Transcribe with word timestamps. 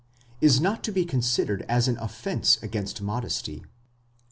is 0.41 0.59
not 0.59 0.83
to 0.83 0.91
be 0.91 1.05
considered 1.05 1.61
as 1.69 1.87
an 1.87 1.95
offence 1.99 2.57
against 2.63 3.03
modesty.! 3.03 3.63